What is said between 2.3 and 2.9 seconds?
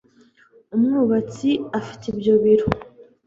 biro